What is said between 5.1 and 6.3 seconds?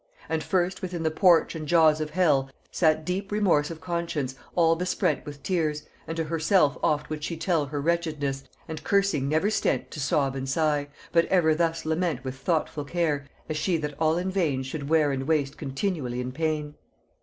With tears; and to